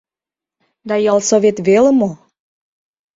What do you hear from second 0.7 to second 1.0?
Да